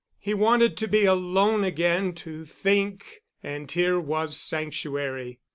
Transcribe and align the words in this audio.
He 0.17 0.33
wanted 0.33 0.77
to 0.77 0.87
be 0.87 1.05
alone 1.05 1.63
again 1.63 2.13
to 2.15 2.43
think—and 2.43 3.71
here 3.71 3.99
was 3.99 4.35
sanctuary. 4.35 5.37